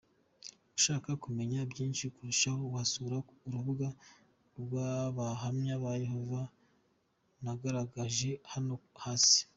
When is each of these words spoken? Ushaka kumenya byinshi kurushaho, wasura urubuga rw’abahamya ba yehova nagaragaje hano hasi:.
Ushaka 0.77 1.09
kumenya 1.23 1.59
byinshi 1.71 2.05
kurushaho, 2.15 2.61
wasura 2.73 3.17
urubuga 3.47 3.87
rw’abahamya 4.61 5.73
ba 5.83 5.91
yehova 6.03 6.41
nagaragaje 7.43 8.31
hano 8.51 8.75
hasi:. 9.03 9.41